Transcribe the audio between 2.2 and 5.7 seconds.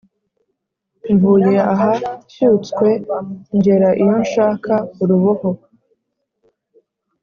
nshyutswe ngera iyo nshaka-Uruboho.